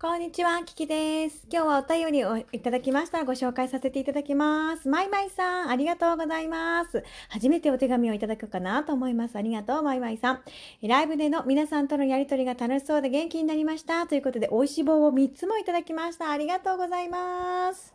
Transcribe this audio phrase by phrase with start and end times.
[0.00, 1.44] こんにちは、キキです。
[1.50, 4.88] 今日はお便りをいただきましたらご紹介させていただきます。
[4.88, 7.02] マイマイさん、ありがとうございます。
[7.28, 9.34] 初めてお手紙をいただくかなと思います。
[9.34, 10.40] ありがとう、マイマイさん。
[10.82, 14.06] ライブでの皆さんとのやりとりが楽しそうで元気になりました。
[14.06, 16.30] ということで、美味しい棒を3つもいただきました。
[16.30, 17.92] ありがとうございます。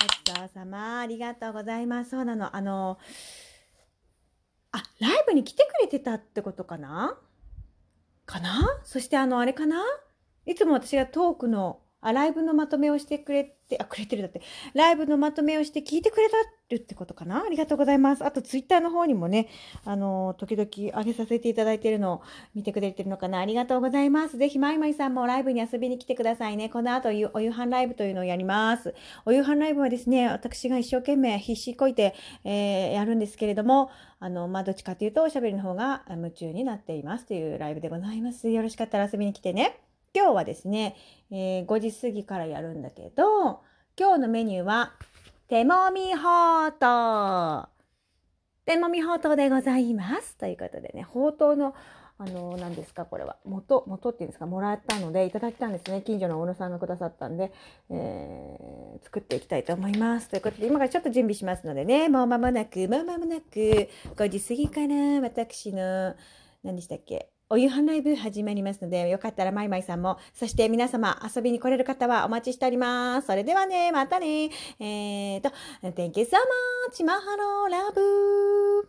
[0.00, 2.10] ごちそうさま、ありがとうございます。
[2.10, 2.96] そうなの、あの、
[4.70, 7.18] あ、ライブに来てくれてたってことかな？
[8.28, 8.80] かな？
[8.84, 9.82] そしてあの、あれかな？
[10.46, 14.40] いつも私がトークの、あ、ライブのまとめをしてくれて、あ、くれてるだって、
[14.74, 16.36] ライブのまとめをして聞いてくれた
[16.76, 17.44] ってことかな？
[17.44, 18.24] ありがとうございます。
[18.24, 19.48] あと、ツイッターの方にもね、
[19.84, 22.22] あの、時々上げさせていただいてるのを
[22.54, 23.40] 見てくれてるのかな？
[23.40, 24.38] ありがとうございます。
[24.38, 26.68] ぜひ、まいまいさんもライブに遊びに来てくださいね。
[26.68, 28.94] この後、お夕飯ライブというのをやります。
[29.24, 38.48] お夕飯ライブはですね、私が一生懸命必死こいて、えー、やるんですけれども、あの、まあ、どっちかというと、おしゃべりの方が夢中になっていますというライブでございます。
[38.48, 39.87] よろしかったら遊びに来てね。
[40.14, 40.96] 今日はですね、
[41.30, 43.60] えー、5時過ぎからやるんだけど、
[43.98, 44.92] 今日のメニューは、
[45.48, 47.68] 手もみほうとう。
[48.64, 50.36] 手もみほうとうでございます。
[50.36, 51.74] ということでね、ほうとうの、
[52.20, 53.36] あの、何ですか、これは。
[53.44, 56.02] 元、元っていうんですか、もらったので、いただいたんですね。
[56.02, 57.52] 近所の小野さんがくださったんで、
[57.90, 60.28] えー、作っていきたいと思います。
[60.28, 66.14] ということで、今からちょっと準備しますのでね、もう間もなく、もう間もなく、5時過ぎから私の、
[66.64, 73.26] 何でしたっけ、お夕飯ライブ始まりますので、よかったらマイマイさんも、そして皆様遊びに来れる方はお待ちしております。
[73.26, 74.50] それではね、またね。
[74.78, 75.48] えーと、
[75.82, 76.36] Thank you so
[76.92, 77.02] much!
[77.06, 78.86] マハローラブ